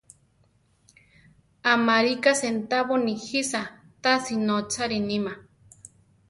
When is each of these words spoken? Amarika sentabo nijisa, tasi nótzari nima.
Amarika 1.73 2.31
sentabo 2.41 2.95
nijisa, 3.05 3.61
tasi 4.03 4.33
nótzari 4.47 4.99
nima. 5.09 5.33